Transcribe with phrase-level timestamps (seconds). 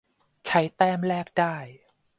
[0.47, 1.55] ใช้แต้มแลกได้